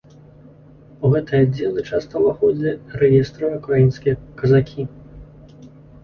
[1.07, 4.87] У гэтыя аддзелы часта ўваходзілі рэестравыя ўкраінскія казакі.